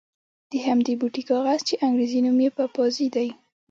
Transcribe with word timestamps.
د 0.51 0.53
همدې 0.67 0.93
بوټي 0.99 1.23
کاغذ 1.29 1.59
چې 1.67 1.79
انګرېزي 1.85 2.19
نوم 2.25 2.37
یې 2.43 2.49
پپیازي 2.55 3.07
دی. 3.15 3.29